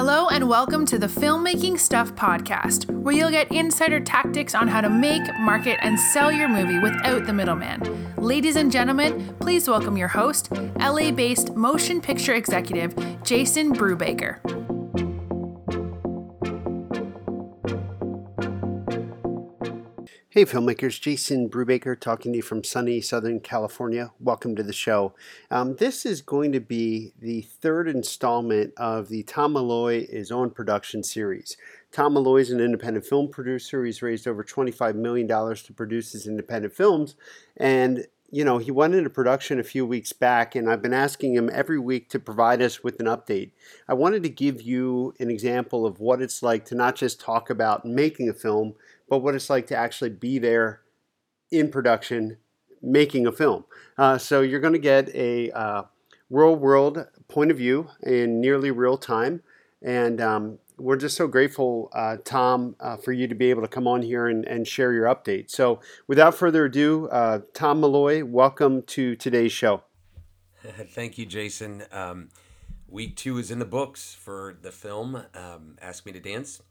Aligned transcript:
Hello, 0.00 0.28
and 0.28 0.48
welcome 0.48 0.86
to 0.86 0.96
the 0.96 1.08
Filmmaking 1.08 1.76
Stuff 1.76 2.14
podcast, 2.14 2.88
where 2.88 3.12
you'll 3.12 3.32
get 3.32 3.50
insider 3.50 3.98
tactics 3.98 4.54
on 4.54 4.68
how 4.68 4.80
to 4.80 4.88
make, 4.88 5.22
market, 5.40 5.76
and 5.82 5.98
sell 5.98 6.30
your 6.30 6.48
movie 6.48 6.78
without 6.78 7.26
the 7.26 7.32
middleman. 7.32 8.14
Ladies 8.14 8.54
and 8.54 8.70
gentlemen, 8.70 9.34
please 9.40 9.68
welcome 9.68 9.96
your 9.96 10.06
host, 10.06 10.52
LA 10.78 11.10
based 11.10 11.56
motion 11.56 12.00
picture 12.00 12.34
executive, 12.34 12.94
Jason 13.24 13.74
Brubaker. 13.74 14.67
Hey, 20.38 20.44
filmmakers, 20.44 21.00
Jason 21.00 21.48
Brubaker 21.48 21.98
talking 21.98 22.30
to 22.30 22.36
you 22.36 22.42
from 22.42 22.62
sunny 22.62 23.00
Southern 23.00 23.40
California. 23.40 24.12
Welcome 24.20 24.54
to 24.54 24.62
the 24.62 24.72
show. 24.72 25.12
Um, 25.50 25.74
this 25.74 26.06
is 26.06 26.22
going 26.22 26.52
to 26.52 26.60
be 26.60 27.12
the 27.18 27.42
third 27.42 27.88
installment 27.88 28.72
of 28.76 29.08
the 29.08 29.24
Tom 29.24 29.54
Malloy 29.54 30.06
is 30.08 30.30
on 30.30 30.50
production 30.50 31.02
series. 31.02 31.56
Tom 31.90 32.14
Malloy 32.14 32.36
is 32.36 32.52
an 32.52 32.60
independent 32.60 33.04
film 33.04 33.28
producer. 33.30 33.84
He's 33.84 34.00
raised 34.00 34.28
over 34.28 34.44
$25 34.44 34.94
million 34.94 35.26
to 35.26 35.72
produce 35.74 36.12
his 36.12 36.28
independent 36.28 36.72
films. 36.72 37.16
And, 37.56 38.06
you 38.30 38.44
know, 38.44 38.58
he 38.58 38.70
went 38.70 38.94
into 38.94 39.08
production 39.08 39.58
a 39.58 39.64
few 39.64 39.86
weeks 39.86 40.12
back, 40.12 40.54
and 40.54 40.70
I've 40.70 40.82
been 40.82 40.92
asking 40.92 41.34
him 41.34 41.48
every 41.52 41.78
week 41.78 42.10
to 42.10 42.18
provide 42.18 42.60
us 42.60 42.84
with 42.84 43.00
an 43.00 43.06
update. 43.06 43.52
I 43.88 43.94
wanted 43.94 44.22
to 44.24 44.28
give 44.28 44.60
you 44.60 45.14
an 45.18 45.30
example 45.30 45.86
of 45.86 45.98
what 45.98 46.20
it's 46.20 46.42
like 46.42 46.66
to 46.66 46.74
not 46.74 46.94
just 46.94 47.20
talk 47.20 47.48
about 47.48 47.86
making 47.86 48.28
a 48.28 48.34
film 48.34 48.74
but 49.08 49.18
what 49.18 49.34
it's 49.34 49.50
like 49.50 49.66
to 49.68 49.76
actually 49.76 50.10
be 50.10 50.38
there 50.38 50.82
in 51.50 51.70
production 51.70 52.36
making 52.82 53.26
a 53.26 53.32
film. 53.32 53.64
Uh, 53.96 54.18
so 54.18 54.40
you're 54.40 54.60
going 54.60 54.74
to 54.74 54.78
get 54.78 55.08
a 55.14 55.50
uh, 55.50 55.82
real 56.30 56.54
world 56.54 57.06
point 57.26 57.50
of 57.50 57.56
view 57.56 57.88
in 58.02 58.40
nearly 58.40 58.70
real 58.70 58.96
time. 58.96 59.42
And 59.82 60.20
um, 60.20 60.58
we're 60.78 60.96
just 60.96 61.16
so 61.16 61.26
grateful, 61.26 61.90
uh, 61.92 62.16
Tom, 62.24 62.76
uh, 62.80 62.96
for 62.96 63.12
you 63.12 63.26
to 63.26 63.34
be 63.34 63.50
able 63.50 63.62
to 63.62 63.68
come 63.68 63.86
on 63.86 64.02
here 64.02 64.26
and, 64.26 64.44
and 64.46 64.66
share 64.66 64.92
your 64.92 65.06
update. 65.06 65.50
So 65.50 65.80
without 66.06 66.34
further 66.34 66.64
ado, 66.66 67.08
uh, 67.08 67.40
Tom 67.54 67.80
Malloy, 67.80 68.24
welcome 68.24 68.82
to 68.82 69.16
today's 69.16 69.52
show. 69.52 69.82
Thank 70.62 71.18
you, 71.18 71.26
Jason. 71.26 71.84
Um, 71.92 72.28
week 72.88 73.16
two 73.16 73.38
is 73.38 73.50
in 73.50 73.58
the 73.58 73.64
books 73.64 74.14
for 74.14 74.56
the 74.60 74.72
film 74.72 75.24
um, 75.34 75.76
Ask 75.80 76.06
Me 76.06 76.12
to 76.12 76.20
Dance. 76.20 76.62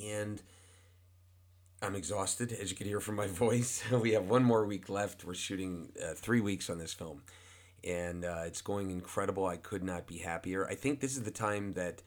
And 0.00 0.42
I'm 1.82 1.96
exhausted, 1.96 2.52
as 2.52 2.70
you 2.70 2.76
can 2.76 2.86
hear 2.86 3.00
from 3.00 3.16
my 3.16 3.26
voice. 3.28 3.82
we 3.90 4.12
have 4.12 4.28
one 4.28 4.44
more 4.44 4.64
week 4.64 4.88
left. 4.88 5.24
We're 5.24 5.34
shooting 5.34 5.90
uh, 6.02 6.14
three 6.14 6.40
weeks 6.40 6.70
on 6.70 6.78
this 6.78 6.92
film, 6.92 7.22
and 7.82 8.24
uh, 8.24 8.44
it's 8.46 8.62
going 8.62 8.90
incredible. 8.90 9.46
I 9.46 9.56
could 9.56 9.82
not 9.82 10.06
be 10.06 10.18
happier. 10.18 10.66
I 10.68 10.74
think 10.74 11.00
this 11.00 11.16
is 11.16 11.24
the 11.24 11.30
time 11.30 11.72
that 11.72 12.02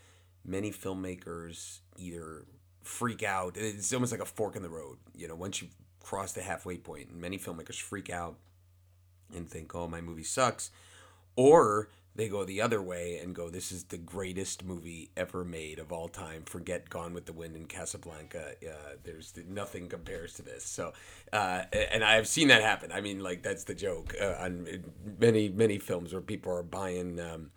many 0.45 0.71
filmmakers 0.71 1.79
either 1.97 2.45
freak 2.81 3.23
out. 3.23 3.57
It's 3.57 3.93
almost 3.93 4.11
like 4.11 4.21
a 4.21 4.25
fork 4.25 4.55
in 4.55 4.61
the 4.61 4.69
road. 4.69 4.97
You 5.13 5.27
know, 5.27 5.35
once 5.35 5.61
you 5.61 5.69
cross 5.99 6.33
the 6.33 6.43
halfway 6.43 6.77
point, 6.77 7.13
many 7.15 7.38
filmmakers 7.38 7.79
freak 7.79 8.09
out 8.09 8.38
and 9.33 9.49
think, 9.49 9.73
"Oh, 9.73 9.88
my 9.88 10.01
movie 10.01 10.23
sucks," 10.23 10.71
or 11.35 11.89
they 12.16 12.29
go 12.29 12.45
the 12.45 12.61
other 12.61 12.81
way 12.81 13.17
and 13.17 13.35
go, 13.35 13.49
"This 13.49 13.71
is 13.71 13.85
the 13.85 13.97
greatest 13.97 14.63
movie 14.63 15.09
ever 15.17 15.43
made 15.43 15.79
of 15.79 15.91
all 15.91 16.07
time." 16.07 16.43
Forget 16.45 16.89
Gone 16.89 17.13
with 17.13 17.25
the 17.25 17.33
Wind 17.33 17.55
and 17.55 17.67
Casablanca. 17.67 18.53
Uh, 18.63 18.95
there's 19.03 19.33
nothing 19.47 19.89
compares 19.89 20.33
to 20.35 20.43
this. 20.43 20.63
So, 20.63 20.93
uh, 21.33 21.63
and 21.73 22.03
I've 22.03 22.27
seen 22.27 22.47
that 22.49 22.61
happen. 22.61 22.91
I 22.91 23.01
mean, 23.01 23.21
like 23.21 23.41
that's 23.41 23.63
the 23.66 23.75
joke 23.75 24.16
uh, 24.21 24.35
on 24.39 24.83
many 25.19 25.49
many 25.49 25.79
films 25.79 26.13
where 26.13 26.21
people 26.21 26.53
are 26.53 26.63
buying 26.63 27.19
um, 27.19 27.51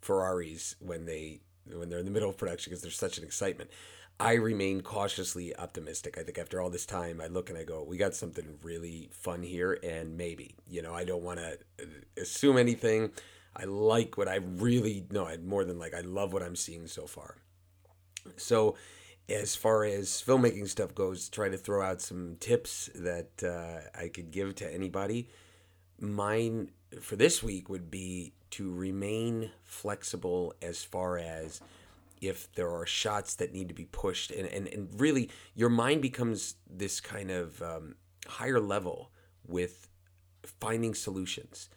Ferraris 0.00 0.76
when 0.80 1.06
they 1.06 1.40
when 1.72 1.88
they're 1.88 1.98
in 1.98 2.04
the 2.04 2.10
middle 2.10 2.30
of 2.30 2.36
production 2.36 2.70
because 2.70 2.82
there's 2.82 2.98
such 2.98 3.18
an 3.18 3.24
excitement. 3.24 3.70
I 4.18 4.34
remain 4.34 4.80
cautiously 4.80 5.54
optimistic. 5.56 6.16
I 6.16 6.22
think 6.22 6.38
after 6.38 6.60
all 6.60 6.70
this 6.70 6.86
time, 6.86 7.20
I 7.20 7.26
look 7.26 7.50
and 7.50 7.58
I 7.58 7.64
go, 7.64 7.82
we 7.82 7.98
got 7.98 8.14
something 8.14 8.58
really 8.62 9.10
fun 9.12 9.42
here, 9.42 9.78
and 9.82 10.16
maybe, 10.16 10.54
you 10.66 10.80
know, 10.80 10.94
I 10.94 11.04
don't 11.04 11.22
want 11.22 11.38
to 11.38 11.58
assume 12.16 12.56
anything. 12.56 13.10
I 13.54 13.64
like 13.64 14.16
what 14.16 14.28
I 14.28 14.36
really 14.36 15.06
know, 15.10 15.28
more 15.44 15.64
than 15.64 15.78
like 15.78 15.94
I 15.94 16.00
love 16.00 16.32
what 16.32 16.42
I'm 16.42 16.56
seeing 16.56 16.86
so 16.86 17.06
far. 17.06 17.36
So, 18.36 18.76
as 19.28 19.56
far 19.56 19.84
as 19.84 20.22
filmmaking 20.24 20.68
stuff 20.68 20.94
goes, 20.94 21.28
try 21.28 21.48
to 21.48 21.56
throw 21.56 21.82
out 21.82 22.00
some 22.00 22.36
tips 22.38 22.88
that 22.94 23.42
uh, 23.42 23.98
I 23.98 24.08
could 24.08 24.30
give 24.30 24.54
to 24.56 24.72
anybody. 24.72 25.28
Mine 25.98 26.70
for 27.00 27.16
this 27.16 27.42
week 27.42 27.68
would 27.68 27.90
be 27.90 28.32
to 28.50 28.72
remain 28.72 29.50
flexible 29.64 30.54
as 30.62 30.82
far 30.84 31.18
as 31.18 31.60
if 32.20 32.50
there 32.52 32.70
are 32.70 32.86
shots 32.86 33.34
that 33.36 33.52
need 33.52 33.68
to 33.68 33.74
be 33.74 33.86
pushed. 33.86 34.30
And, 34.30 34.48
and, 34.48 34.68
and 34.68 34.88
really 35.00 35.30
your 35.54 35.68
mind 35.68 36.02
becomes 36.02 36.54
this 36.68 37.00
kind 37.00 37.30
of 37.30 37.60
um, 37.62 37.96
higher 38.26 38.60
level 38.60 39.10
with 39.46 39.88
finding 40.60 40.94
solutions 40.94 41.68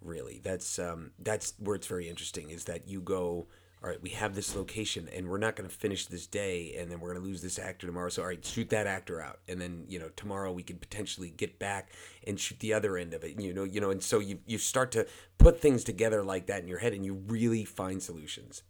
really. 0.00 0.40
That's 0.42 0.78
um, 0.78 1.12
that's 1.18 1.54
where 1.58 1.76
it's 1.76 1.86
very 1.86 2.08
interesting 2.08 2.50
is 2.50 2.64
that 2.64 2.88
you 2.88 3.00
go 3.00 3.46
all 3.82 3.90
right 3.90 4.02
we 4.02 4.10
have 4.10 4.34
this 4.34 4.56
location 4.56 5.08
and 5.14 5.28
we're 5.28 5.38
not 5.38 5.56
going 5.56 5.68
to 5.68 5.74
finish 5.74 6.06
this 6.06 6.26
day 6.26 6.74
and 6.78 6.90
then 6.90 7.00
we're 7.00 7.12
going 7.12 7.22
to 7.22 7.28
lose 7.28 7.42
this 7.42 7.58
actor 7.58 7.86
tomorrow. 7.86 8.08
So 8.08 8.22
all 8.22 8.28
right 8.28 8.44
shoot 8.44 8.70
that 8.70 8.86
actor 8.86 9.20
out. 9.20 9.40
And 9.48 9.60
then 9.60 9.84
you 9.88 9.98
know 9.98 10.08
tomorrow 10.16 10.52
we 10.52 10.62
can 10.62 10.76
potentially 10.76 11.30
get 11.30 11.58
back 11.58 11.90
and 12.26 12.38
shoot 12.38 12.58
the 12.60 12.72
other 12.72 12.96
end 12.96 13.14
of 13.14 13.24
it 13.24 13.40
you 13.40 13.52
know 13.52 13.64
you 13.64 13.80
know 13.80 13.90
and 13.90 14.02
so 14.02 14.18
you 14.18 14.38
you 14.46 14.58
start 14.58 14.92
to 14.92 15.06
put 15.38 15.60
things 15.60 15.84
together 15.84 16.22
like 16.22 16.46
that 16.46 16.62
in 16.62 16.68
your 16.68 16.78
head 16.78 16.92
and 16.92 17.04
you 17.04 17.14
really 17.14 17.64
find 17.64 18.02
solutions. 18.02 18.62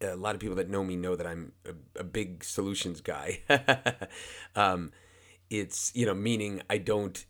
A 0.00 0.16
lot 0.16 0.34
of 0.34 0.40
people 0.40 0.56
that 0.56 0.68
know 0.68 0.82
me 0.82 0.96
know 0.96 1.14
that 1.14 1.28
I'm 1.28 1.52
a, 1.64 2.00
a 2.00 2.04
big 2.04 2.44
solutions 2.44 3.00
guy. 3.00 3.40
Um, 4.54 4.92
it's 5.52 5.92
you 5.94 6.06
know 6.06 6.14
meaning 6.14 6.62
I 6.68 6.78
don't 6.78 7.24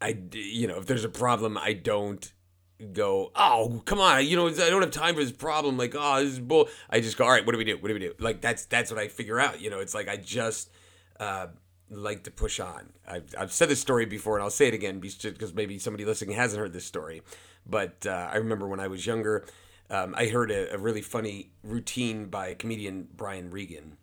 I 0.00 0.18
you 0.32 0.66
know 0.66 0.78
if 0.78 0.86
there's 0.86 1.04
a 1.04 1.08
problem 1.08 1.56
I 1.56 1.72
don't 1.72 2.32
go, 2.92 3.32
oh 3.34 3.82
come 3.84 4.00
on, 4.00 4.26
you 4.26 4.36
know 4.36 4.48
I 4.48 4.70
don't 4.70 4.82
have 4.82 4.90
time 4.90 5.14
for 5.14 5.22
this 5.22 5.32
problem. 5.32 5.76
Like 5.76 5.94
oh 5.96 6.22
this 6.22 6.34
is 6.34 6.40
bull. 6.40 6.68
I 6.88 7.00
just 7.00 7.16
go, 7.16 7.24
all 7.24 7.30
right, 7.30 7.44
what 7.44 7.52
do 7.52 7.58
we 7.58 7.64
do? 7.64 7.76
What 7.78 7.88
do 7.88 7.94
we 7.94 8.00
do? 8.00 8.14
Like 8.18 8.40
that's 8.40 8.66
that's 8.66 8.90
what 8.90 9.00
I 9.00 9.08
figure 9.08 9.40
out. 9.40 9.60
You 9.60 9.70
know, 9.70 9.80
it's 9.80 9.94
like 9.94 10.08
I 10.08 10.16
just 10.16 10.70
uh, 11.18 11.48
like 11.90 12.24
to 12.24 12.30
push 12.30 12.60
on. 12.60 12.92
I've 13.06 13.34
I've 13.38 13.52
said 13.52 13.68
this 13.68 13.80
story 13.80 14.06
before, 14.06 14.36
and 14.36 14.42
I'll 14.42 14.50
say 14.50 14.68
it 14.68 14.74
again 14.74 15.00
because 15.00 15.54
maybe 15.54 15.78
somebody 15.78 16.04
listening 16.04 16.36
hasn't 16.36 16.60
heard 16.60 16.72
this 16.72 16.84
story. 16.84 17.22
But 17.66 18.06
uh, 18.06 18.28
I 18.32 18.36
remember 18.36 18.66
when 18.66 18.80
I 18.80 18.88
was 18.88 19.06
younger, 19.06 19.44
um, 19.90 20.14
I 20.16 20.26
heard 20.26 20.50
a, 20.50 20.74
a 20.74 20.78
really 20.78 21.02
funny 21.02 21.50
routine 21.62 22.26
by 22.26 22.54
comedian 22.54 23.08
Brian 23.14 23.50
Regan, 23.50 23.96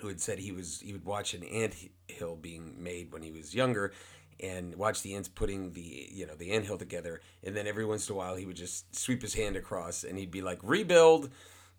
who 0.00 0.08
had 0.08 0.20
said 0.20 0.38
he 0.38 0.52
was 0.52 0.80
he 0.80 0.92
would 0.92 1.04
watch 1.04 1.34
an 1.34 1.42
ant 1.44 1.74
hill 2.06 2.36
being 2.36 2.82
made 2.82 3.12
when 3.12 3.22
he 3.22 3.30
was 3.30 3.54
younger 3.54 3.92
and 4.40 4.74
watch 4.76 5.02
the 5.02 5.14
ants 5.14 5.28
putting 5.28 5.72
the 5.72 6.08
you 6.12 6.26
know 6.26 6.34
the 6.34 6.50
ant 6.52 6.66
hill 6.66 6.78
together 6.78 7.20
and 7.42 7.56
then 7.56 7.66
every 7.66 7.84
once 7.84 8.08
in 8.08 8.14
a 8.14 8.18
while 8.18 8.36
he 8.36 8.46
would 8.46 8.56
just 8.56 8.94
sweep 8.94 9.22
his 9.22 9.34
hand 9.34 9.56
across 9.56 10.04
and 10.04 10.18
he'd 10.18 10.30
be 10.30 10.42
like 10.42 10.58
rebuild 10.62 11.30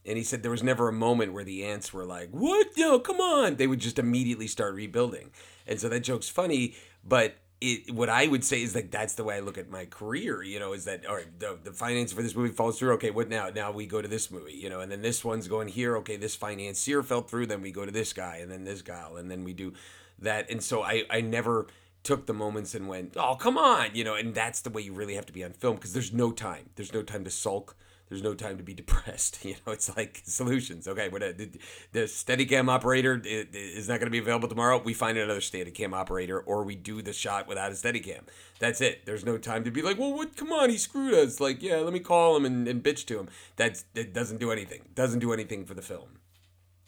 and 0.05 0.17
he 0.17 0.23
said 0.23 0.41
there 0.41 0.51
was 0.51 0.63
never 0.63 0.87
a 0.87 0.93
moment 0.93 1.33
where 1.33 1.43
the 1.43 1.63
ants 1.63 1.93
were 1.93 2.05
like 2.05 2.29
what 2.31 2.67
no 2.77 2.99
come 2.99 3.21
on 3.21 3.55
they 3.55 3.67
would 3.67 3.79
just 3.79 3.99
immediately 3.99 4.47
start 4.47 4.73
rebuilding 4.73 5.31
and 5.67 5.79
so 5.79 5.89
that 5.89 6.01
joke's 6.01 6.29
funny 6.29 6.75
but 7.03 7.37
it, 7.61 7.93
what 7.93 8.09
I 8.09 8.27
would 8.27 8.43
say 8.43 8.61
is 8.61 8.73
like 8.73 8.89
that's 8.91 9.13
the 9.15 9.23
way 9.23 9.35
I 9.35 9.39
look 9.41 9.57
at 9.57 9.69
my 9.69 9.85
career. 9.85 10.41
You 10.41 10.59
know, 10.59 10.73
is 10.73 10.85
that 10.85 11.05
all 11.05 11.15
right? 11.15 11.39
The, 11.39 11.57
the 11.61 11.71
finance 11.73 12.13
for 12.13 12.21
this 12.21 12.35
movie 12.35 12.53
falls 12.53 12.79
through. 12.79 12.93
Okay, 12.93 13.11
what 13.11 13.27
now? 13.27 13.49
Now 13.49 13.71
we 13.71 13.85
go 13.85 14.01
to 14.01 14.07
this 14.07 14.31
movie. 14.31 14.53
You 14.53 14.69
know, 14.69 14.79
and 14.79 14.91
then 14.91 15.01
this 15.01 15.25
one's 15.25 15.47
going 15.47 15.67
here. 15.67 15.97
Okay, 15.97 16.15
this 16.15 16.35
financier 16.35 17.03
fell 17.03 17.21
through. 17.21 17.47
Then 17.47 17.61
we 17.61 17.71
go 17.71 17.85
to 17.85 17.91
this 17.91 18.13
guy, 18.13 18.37
and 18.37 18.51
then 18.51 18.63
this 18.63 18.81
guy, 18.81 19.07
and 19.17 19.29
then 19.29 19.43
we 19.43 19.53
do 19.53 19.73
that. 20.19 20.49
And 20.49 20.63
so 20.63 20.83
I 20.83 21.03
I 21.09 21.21
never 21.21 21.67
took 22.03 22.25
the 22.25 22.33
moments 22.33 22.73
and 22.75 22.87
went, 22.87 23.13
oh, 23.17 23.35
come 23.35 23.57
on, 23.57 23.89
you 23.93 24.03
know, 24.03 24.15
and 24.15 24.33
that's 24.33 24.61
the 24.61 24.69
way 24.69 24.81
you 24.81 24.93
really 24.93 25.15
have 25.15 25.25
to 25.25 25.33
be 25.33 25.43
on 25.43 25.53
film 25.53 25.75
because 25.75 25.93
there's 25.93 26.13
no 26.13 26.31
time. 26.31 26.69
There's 26.75 26.93
no 26.93 27.03
time 27.03 27.23
to 27.23 27.31
sulk. 27.31 27.75
There's 28.09 28.23
no 28.23 28.33
time 28.33 28.57
to 28.57 28.63
be 28.63 28.73
depressed. 28.83 29.45
You 29.45 29.55
know, 29.65 29.73
it's 29.73 29.95
like 29.95 30.21
solutions. 30.25 30.87
Okay, 30.87 31.09
what 31.09 31.23
uh, 31.23 31.31
the, 31.35 31.49
the 31.91 31.99
Steadicam 32.01 32.69
operator 32.69 33.21
is 33.23 33.87
not 33.87 33.99
going 33.99 34.07
to 34.07 34.11
be 34.11 34.19
available 34.19 34.47
tomorrow. 34.47 34.81
We 34.83 34.93
find 34.93 35.17
another 35.17 35.39
Steadicam 35.39 35.93
operator, 35.93 36.39
or 36.39 36.63
we 36.63 36.75
do 36.75 37.01
the 37.01 37.13
shot 37.13 37.47
without 37.47 37.71
a 37.71 37.75
Steadicam. 37.75 38.21
That's 38.59 38.81
it. 38.81 39.05
There's 39.05 39.25
no 39.25 39.37
time 39.37 39.63
to 39.63 39.71
be 39.71 39.81
like, 39.81 39.97
well, 39.97 40.13
what? 40.13 40.35
Come 40.35 40.51
on, 40.51 40.69
he 40.69 40.77
screwed 40.77 41.13
us. 41.13 41.39
Like, 41.39 41.61
yeah, 41.61 41.77
let 41.77 41.93
me 41.93 41.99
call 41.99 42.35
him 42.35 42.45
and, 42.45 42.67
and 42.67 42.83
bitch 42.83 43.05
to 43.07 43.19
him. 43.19 43.29
That's 43.55 43.83
that 43.93 44.13
doesn't 44.13 44.39
do 44.39 44.51
anything. 44.51 44.81
Doesn't 44.95 45.19
do 45.19 45.31
anything 45.31 45.65
for 45.65 45.73
the 45.73 45.81
film. 45.81 46.19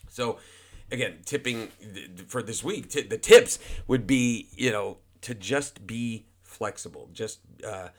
So 0.09 0.39
again, 0.91 1.19
tipping 1.25 1.69
for 2.27 2.43
this 2.43 2.63
week, 2.63 2.89
t- 2.89 3.01
the 3.01 3.17
tips 3.17 3.59
would 3.87 4.05
be, 4.05 4.49
you 4.51 4.71
know, 4.71 4.97
to 5.21 5.33
just 5.33 5.87
be 5.87 6.25
flexible. 6.43 7.09
Just 7.13 7.39
uh, 7.65 7.89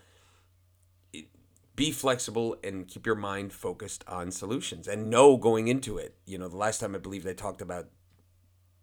be 1.74 1.90
flexible 1.90 2.56
and 2.62 2.86
keep 2.86 3.06
your 3.06 3.14
mind 3.14 3.52
focused 3.52 4.04
on 4.06 4.30
solutions 4.30 4.86
and 4.86 5.08
know 5.08 5.36
going 5.36 5.68
into 5.68 5.96
it. 5.98 6.16
You 6.26 6.38
know, 6.38 6.48
the 6.48 6.56
last 6.56 6.80
time 6.80 6.94
I 6.94 6.98
believe 6.98 7.24
they 7.24 7.34
talked 7.34 7.62
about 7.62 7.86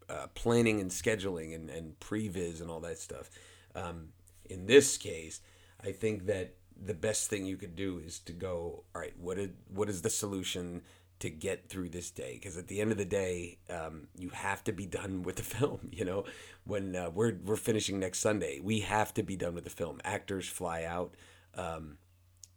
uh, 0.09 0.27
planning 0.33 0.79
and 0.79 0.89
scheduling 0.89 1.53
and, 1.53 1.69
and 1.69 1.99
previs 1.99 2.61
and 2.61 2.71
all 2.71 2.79
that 2.79 2.97
stuff. 2.97 3.29
Um, 3.75 4.09
in 4.49 4.65
this 4.65 4.97
case, 4.97 5.41
I 5.83 5.91
think 5.91 6.25
that 6.25 6.55
the 6.81 6.95
best 6.95 7.29
thing 7.29 7.45
you 7.45 7.57
could 7.57 7.75
do 7.75 8.01
is 8.03 8.19
to 8.19 8.33
go, 8.33 8.83
all 8.95 9.01
right, 9.01 9.13
what 9.19 9.37
is, 9.37 9.49
what 9.67 9.89
is 9.89 10.01
the 10.01 10.09
solution? 10.09 10.81
To 11.19 11.29
get 11.29 11.67
through 11.67 11.89
this 11.89 12.11
day 12.11 12.33
because 12.33 12.57
at 12.57 12.67
the 12.67 12.79
end 12.79 12.91
of 12.91 12.97
the 12.97 13.05
day 13.05 13.57
um, 13.69 14.07
you 14.17 14.29
have 14.29 14.63
to 14.63 14.71
be 14.71 14.85
done 14.85 15.23
with 15.23 15.35
the 15.35 15.43
film 15.57 15.89
you 15.91 16.05
know? 16.05 16.23
When 16.65 16.95
uh, 16.95 17.09
we're, 17.09 17.35
we're 17.43 17.55
finishing 17.55 17.99
next 17.99 18.19
sunday 18.19 18.59
we 18.61 18.81
have 18.81 19.13
to 19.15 19.23
be 19.23 19.35
done 19.35 19.53
with 19.53 19.63
the 19.63 19.69
film. 19.69 19.99
Actors 20.03 20.47
fly 20.47 20.83
out 20.83 21.15
um, 21.55 21.97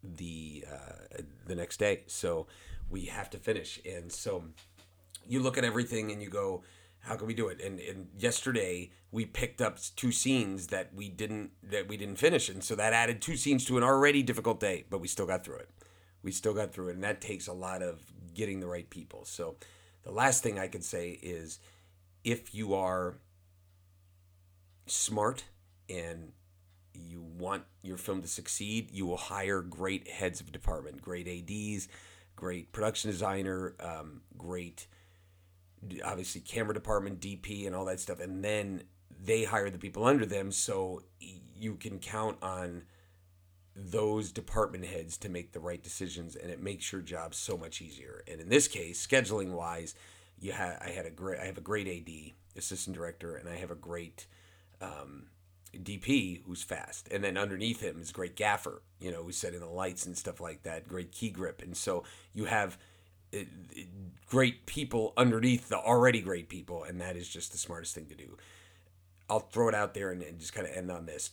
the 0.02 0.64
uh, 0.70 1.22
the 1.46 1.54
next 1.54 1.78
day. 1.78 2.02
So 2.06 2.46
we 2.90 3.06
have 3.06 3.30
to 3.30 3.38
finish. 3.38 3.80
And 3.86 4.12
so 4.12 4.44
you 5.26 5.40
look 5.40 5.56
at 5.56 5.64
everything 5.64 6.10
and 6.10 6.22
you 6.22 6.28
go 6.28 6.62
how 7.00 7.16
can 7.16 7.26
we 7.26 7.34
do 7.34 7.48
it? 7.48 7.60
And, 7.60 7.80
and 7.80 8.06
yesterday 8.16 8.92
we 9.10 9.26
picked 9.26 9.60
up 9.60 9.78
two 9.96 10.12
scenes 10.12 10.68
that 10.68 10.94
we 10.94 11.08
didn't 11.08 11.50
that 11.62 11.88
we 11.88 11.96
didn't 11.96 12.16
finish. 12.16 12.48
And 12.48 12.62
so 12.62 12.74
that 12.76 12.92
added 12.92 13.20
two 13.20 13.36
scenes 13.36 13.64
to 13.66 13.76
an 13.76 13.82
already 13.82 14.22
difficult 14.22 14.60
day 14.60 14.84
but 14.88 15.00
we 15.00 15.08
still 15.08 15.26
got 15.26 15.44
through 15.44 15.56
it. 15.56 15.70
We 16.22 16.32
still 16.32 16.54
got 16.54 16.72
through 16.72 16.88
it. 16.88 16.94
And 16.94 17.04
that 17.04 17.20
takes 17.20 17.46
a 17.46 17.52
lot 17.52 17.82
of 17.82 18.00
getting 18.34 18.60
the 18.60 18.66
right 18.66 18.88
people. 18.88 19.24
So 19.24 19.56
the 20.04 20.10
last 20.10 20.42
thing 20.42 20.58
i 20.58 20.66
can 20.66 20.82
say 20.82 21.10
is 21.22 21.60
if 22.24 22.52
you 22.54 22.74
are 22.74 23.14
smart 24.86 25.44
and 25.88 26.32
you 26.92 27.22
want 27.22 27.62
your 27.82 27.96
film 27.96 28.20
to 28.20 28.26
succeed 28.26 28.90
you 28.90 29.06
will 29.06 29.16
hire 29.16 29.62
great 29.62 30.08
heads 30.08 30.40
of 30.40 30.50
department 30.50 31.00
great 31.00 31.28
ads 31.28 31.86
great 32.34 32.72
production 32.72 33.12
designer 33.12 33.76
um, 33.78 34.22
great 34.36 34.88
obviously 36.04 36.40
camera 36.40 36.74
department, 36.74 37.20
DP, 37.20 37.66
and 37.66 37.74
all 37.74 37.84
that 37.86 38.00
stuff, 38.00 38.20
and 38.20 38.44
then 38.44 38.82
they 39.24 39.44
hire 39.44 39.70
the 39.70 39.78
people 39.78 40.04
under 40.04 40.26
them, 40.26 40.52
so 40.52 41.02
you 41.56 41.76
can 41.76 41.98
count 41.98 42.36
on 42.42 42.82
those 43.74 44.32
department 44.32 44.84
heads 44.84 45.16
to 45.18 45.28
make 45.28 45.52
the 45.52 45.60
right 45.60 45.82
decisions, 45.82 46.36
and 46.36 46.50
it 46.50 46.62
makes 46.62 46.92
your 46.92 47.00
job 47.00 47.34
so 47.34 47.56
much 47.56 47.80
easier. 47.80 48.22
And 48.28 48.40
in 48.40 48.48
this 48.48 48.68
case, 48.68 49.04
scheduling 49.04 49.52
wise, 49.52 49.94
you 50.38 50.52
had 50.52 50.78
I 50.80 50.90
had 50.90 51.06
a 51.06 51.10
great 51.10 51.40
I 51.40 51.46
have 51.46 51.58
a 51.58 51.62
great 51.62 51.88
AD 51.88 52.32
assistant 52.56 52.96
director, 52.96 53.36
and 53.36 53.48
I 53.48 53.56
have 53.56 53.70
a 53.70 53.76
great 53.76 54.26
um, 54.80 55.28
DP 55.74 56.42
who's 56.44 56.62
fast, 56.62 57.08
and 57.10 57.24
then 57.24 57.38
underneath 57.38 57.80
him 57.80 58.00
is 58.00 58.12
great 58.12 58.36
gaffer, 58.36 58.82
you 59.00 59.10
know, 59.10 59.22
who's 59.22 59.36
setting 59.36 59.60
the 59.60 59.66
lights 59.66 60.04
and 60.04 60.18
stuff 60.18 60.40
like 60.40 60.64
that, 60.64 60.86
great 60.86 61.12
key 61.12 61.30
grip, 61.30 61.62
and 61.62 61.76
so 61.76 62.04
you 62.34 62.44
have 62.46 62.76
great 64.26 64.66
people 64.66 65.12
underneath 65.16 65.68
the 65.68 65.78
already 65.78 66.20
great 66.20 66.48
people, 66.48 66.84
and 66.84 67.00
that 67.00 67.16
is 67.16 67.28
just 67.28 67.52
the 67.52 67.58
smartest 67.58 67.94
thing 67.94 68.06
to 68.06 68.14
do. 68.14 68.36
I'll 69.30 69.40
throw 69.40 69.68
it 69.68 69.74
out 69.74 69.94
there 69.94 70.10
and, 70.10 70.22
and 70.22 70.38
just 70.38 70.52
kind 70.52 70.66
of 70.66 70.76
end 70.76 70.90
on 70.90 71.06
this. 71.06 71.30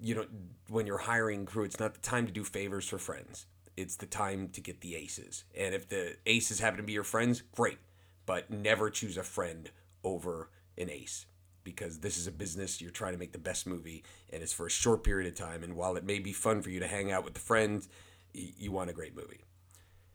You 0.00 0.14
know, 0.14 0.26
when 0.68 0.86
you're 0.86 0.98
hiring 0.98 1.46
crew, 1.46 1.64
it's 1.64 1.80
not 1.80 1.94
the 1.94 2.00
time 2.00 2.26
to 2.26 2.32
do 2.32 2.44
favors 2.44 2.88
for 2.88 2.98
friends. 2.98 3.46
It's 3.76 3.96
the 3.96 4.06
time 4.06 4.48
to 4.50 4.60
get 4.60 4.80
the 4.80 4.94
aces. 4.94 5.44
And 5.56 5.74
if 5.74 5.88
the 5.88 6.16
aces 6.26 6.60
happen 6.60 6.78
to 6.78 6.82
be 6.82 6.92
your 6.92 7.04
friends, 7.04 7.42
great. 7.54 7.78
But 8.26 8.50
never 8.50 8.90
choose 8.90 9.16
a 9.16 9.22
friend 9.22 9.70
over 10.04 10.50
an 10.78 10.90
ace 10.90 11.26
because 11.64 12.00
this 12.00 12.18
is 12.18 12.26
a 12.26 12.32
business. 12.32 12.80
You're 12.80 12.90
trying 12.90 13.12
to 13.12 13.18
make 13.18 13.32
the 13.32 13.38
best 13.38 13.66
movie, 13.66 14.04
and 14.32 14.42
it's 14.42 14.52
for 14.52 14.66
a 14.66 14.70
short 14.70 15.04
period 15.04 15.28
of 15.28 15.38
time. 15.38 15.62
And 15.62 15.74
while 15.74 15.96
it 15.96 16.04
may 16.04 16.18
be 16.18 16.32
fun 16.32 16.62
for 16.62 16.70
you 16.70 16.80
to 16.80 16.86
hang 16.86 17.12
out 17.12 17.24
with 17.24 17.34
the 17.34 17.40
friends, 17.40 17.88
you 18.34 18.72
want 18.72 18.90
a 18.90 18.92
great 18.92 19.16
movie. 19.16 19.44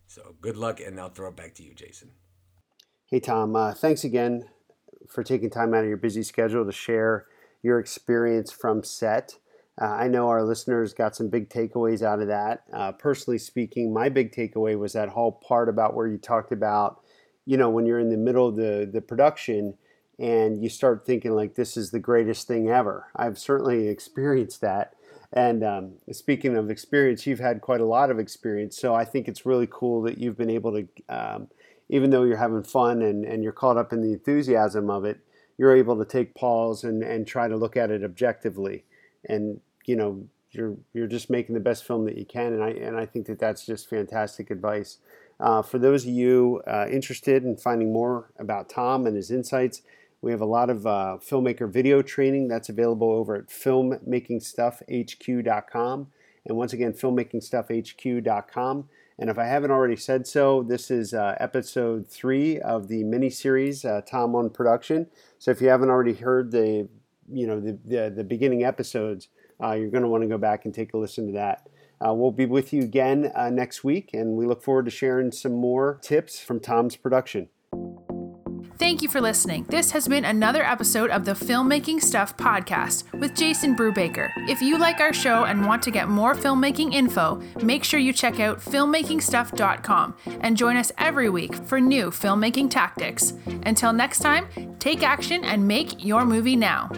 So 0.07 0.35
good 0.41 0.57
luck, 0.57 0.79
and 0.79 0.99
I'll 0.99 1.09
throw 1.09 1.29
it 1.29 1.35
back 1.35 1.53
to 1.55 1.63
you, 1.63 1.73
Jason. 1.73 2.11
Hey, 3.05 3.19
Tom. 3.19 3.55
Uh, 3.55 3.73
thanks 3.73 4.03
again 4.03 4.45
for 5.09 5.23
taking 5.23 5.49
time 5.49 5.73
out 5.73 5.83
of 5.83 5.87
your 5.87 5.97
busy 5.97 6.23
schedule 6.23 6.65
to 6.65 6.71
share 6.71 7.25
your 7.61 7.79
experience 7.79 8.51
from 8.51 8.83
set. 8.83 9.35
Uh, 9.79 9.85
I 9.85 10.07
know 10.07 10.27
our 10.29 10.44
listeners 10.44 10.94
got 10.94 11.15
some 11.15 11.29
big 11.29 11.50
takeaways 11.50 12.01
out 12.01 12.19
of 12.19 12.27
that. 12.27 12.63
Uh, 12.74 12.91
personally 12.94 13.38
speaking, 13.38 13.94
my 13.94 14.09
big 14.09 14.31
takeaway 14.31 14.77
was 14.77 14.94
that 14.94 15.09
whole 15.09 15.31
part 15.31 15.69
about 15.69 15.94
where 15.94 16.07
you 16.07 16.18
talked 16.18 16.51
about, 16.51 17.01
you 17.45 17.57
know, 17.57 17.69
when 17.69 17.85
you're 17.85 18.00
in 18.00 18.09
the 18.09 18.18
middle 18.18 18.47
of 18.47 18.56
the, 18.56 18.89
the 18.91 19.01
production 19.01 19.75
and 20.19 20.63
you 20.63 20.69
start 20.69 21.06
thinking 21.06 21.31
like 21.31 21.53
this 21.53 21.77
is 21.77 21.91
the 21.91 22.00
greatest 22.00 22.47
thing 22.47 22.69
ever. 22.69 23.07
I've 23.15 23.38
certainly 23.38 23.88
experienced 23.89 24.62
that. 24.62 24.94
And 25.33 25.63
um, 25.63 25.94
speaking 26.12 26.56
of 26.56 26.71
experience, 26.71 27.27
you've 27.27 27.39
had 27.39 27.62
quite 27.62 27.81
a 27.81 27.85
lot 27.85 28.09
of 28.09 28.18
experience. 28.18 28.77
So 28.77 28.95
I 28.95 29.06
think 29.06 29.27
it's 29.27 29.45
really 29.45 29.68
cool 29.69 30.01
that 30.03 30.18
you've 30.18 30.38
been 30.38 30.50
able 30.50 30.71
to, 30.71 30.88
um, 31.09 31.50
even 31.89 32.09
though 32.09 32.23
you're 32.23 32.38
having 32.38 32.63
fun 32.63 33.01
and, 33.01 33.25
and 33.25 33.44
you're 33.44 33.51
caught 33.51 33.77
up 33.77 33.91
in 33.94 34.01
the 34.01 34.13
enthusiasm 34.13 34.89
of 34.89 35.06
it, 35.06 35.19
you're 35.57 35.75
able 35.75 35.97
to 35.97 36.06
take 36.06 36.33
pause 36.33 36.83
and, 36.83 37.03
and 37.03 37.27
try 37.27 37.47
to 37.47 37.57
look 37.57 37.75
at 37.75 37.91
it 37.91 38.03
objectively. 38.03 38.85
And, 39.27 39.59
you 39.87 39.95
know, 39.95 40.27
you're, 40.51 40.75
you're 40.93 41.07
just 41.07 41.31
making 41.31 41.55
the 41.55 41.61
best 41.61 41.85
film 41.85 42.05
that 42.05 42.17
you 42.17 42.25
can. 42.25 42.53
And 42.53 42.63
I, 42.63 42.69
and 42.69 42.95
I 42.95 43.07
think 43.07 43.25
that 43.27 43.39
that's 43.39 43.65
just 43.65 43.89
fantastic 43.89 44.51
advice. 44.51 44.99
Uh, 45.39 45.61
for 45.61 45.77
those 45.79 46.03
of 46.03 46.09
you 46.09 46.61
uh, 46.67 46.87
interested 46.91 47.43
in 47.43 47.55
finding 47.57 47.93
more 47.93 48.31
about 48.37 48.69
Tom 48.69 49.07
and 49.07 49.15
his 49.15 49.31
insights, 49.31 49.81
we 50.21 50.31
have 50.31 50.41
a 50.41 50.45
lot 50.45 50.69
of 50.69 50.85
uh, 50.87 51.17
filmmaker 51.21 51.71
video 51.71 52.01
training 52.01 52.47
that's 52.47 52.69
available 52.69 53.11
over 53.11 53.35
at 53.35 53.47
filmmakingstuffhq.com. 53.47 56.07
And 56.45 56.57
once 56.57 56.73
again, 56.73 56.93
filmmakingstuffhq.com. 56.93 58.89
And 59.19 59.29
if 59.29 59.37
I 59.37 59.45
haven't 59.45 59.69
already 59.71 59.95
said 59.95 60.25
so, 60.27 60.63
this 60.63 60.91
is 60.91 61.13
uh, 61.13 61.35
episode 61.39 62.07
three 62.07 62.59
of 62.59 62.87
the 62.87 63.03
mini 63.03 63.29
series 63.29 63.85
uh, 63.85 64.01
Tom 64.05 64.35
on 64.35 64.49
Production. 64.49 65.07
So 65.39 65.51
if 65.51 65.61
you 65.61 65.69
haven't 65.69 65.89
already 65.89 66.13
heard 66.13 66.51
the, 66.51 66.89
you 67.31 67.47
know, 67.47 67.59
the 67.59 67.77
the, 67.85 68.13
the 68.15 68.23
beginning 68.23 68.63
episodes, 68.63 69.29
uh, 69.62 69.74
you're 69.74 69.89
going 69.89 70.04
to 70.04 70.09
want 70.09 70.24
to 70.24 70.27
go 70.27 70.38
back 70.38 70.65
and 70.65 70.74
take 70.74 70.94
a 70.94 70.98
listen 70.98 71.27
to 71.27 71.33
that. 71.33 71.68
Uh, 72.06 72.13
we'll 72.13 72.31
be 72.31 72.45
with 72.45 72.74
you 72.74 72.83
again 72.83 73.31
uh, 73.36 73.50
next 73.50 73.83
week, 73.83 74.12
and 74.13 74.38
we 74.38 74.45
look 74.45 74.62
forward 74.62 74.86
to 74.86 74.92
sharing 74.92 75.31
some 75.31 75.54
more 75.54 76.00
tips 76.04 76.39
from 76.39 76.59
Tom's 76.59 76.95
production. 76.95 77.50
Thank 78.77 79.01
you 79.01 79.09
for 79.09 79.19
listening. 79.19 79.65
This 79.69 79.89
has 79.92 80.07
been 80.07 80.24
another 80.24 80.63
episode 80.63 81.09
of 81.09 81.25
the 81.25 81.31
Filmmaking 81.31 82.00
Stuff 82.00 82.38
podcast 82.38 83.12
with 83.19 83.36
Jason 83.36 83.75
Brubaker. 83.75 84.30
If 84.48 84.62
you 84.62 84.77
like 84.77 85.00
our 85.00 85.13
show 85.13 85.45
and 85.45 85.65
want 85.65 85.81
to 85.83 85.92
get 85.92 86.09
more 86.09 86.36
filmmaking 86.36 86.94
info, 86.94 87.42
make 87.63 87.83
sure 87.83 88.00
you 88.00 88.13
check 88.13 88.39
out 88.39 88.59
filmmakingstuff.com 88.59 90.15
and 90.42 90.56
join 90.56 90.77
us 90.77 90.92
every 91.00 91.30
week 91.30 91.56
for 91.56 91.81
new 91.81 92.12
filmmaking 92.12 92.69
tactics. 92.69 93.33
Until 93.65 93.94
next 93.94 94.19
time, 94.19 94.48
take 94.77 95.01
action 95.01 95.44
and 95.44 95.68
make 95.68 96.06
your 96.06 96.24
movie 96.24 96.56
now. 96.56 96.92